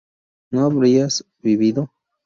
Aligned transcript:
no 0.49 0.65
habríais 0.65 1.23
vivido 1.43 1.91